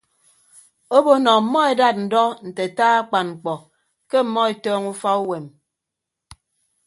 [0.95, 3.53] Obo nọ ọmmọ edat ndọ nte ataa akpan mkpọ
[4.09, 5.45] ke ọmmọ etọọñọ ufa uwem.